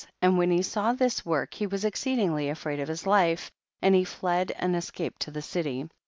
34. 0.17 0.17
And 0.23 0.37
when 0.39 0.49
he 0.49 0.63
saw 0.63 0.93
this 0.93 1.23
work 1.23 1.53
he 1.53 1.67
was 1.67 1.85
exceedingly 1.85 2.49
afraid 2.49 2.79
of 2.79 2.87
his 2.87 3.05
life, 3.05 3.51
and 3.83 3.93
he 3.93 4.03
fled 4.03 4.51
and 4.55 4.75
escaped 4.75 5.21
to 5.21 5.29
the 5.29 5.43
city. 5.43 5.91